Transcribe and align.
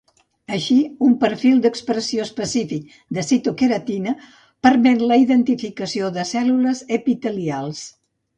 Així, 0.55 0.75
un 1.07 1.11
perfil 1.23 1.59
d'expressió 1.65 2.25
específic 2.27 2.95
de 3.17 3.25
citoqueratina 3.27 4.15
permet 4.69 5.05
la 5.13 5.19
identificació 5.25 6.11
de 6.17 6.27
cèl·lules 6.33 6.83
epitelials. 7.01 7.85